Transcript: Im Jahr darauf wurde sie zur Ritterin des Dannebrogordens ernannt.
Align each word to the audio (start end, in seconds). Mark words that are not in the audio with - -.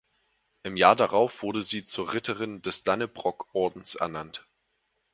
Im 0.63 0.77
Jahr 0.77 0.95
darauf 0.95 1.43
wurde 1.43 1.61
sie 1.61 1.85
zur 1.85 2.11
Ritterin 2.13 2.63
des 2.63 2.81
Dannebrogordens 2.83 3.93
ernannt. 3.93 4.47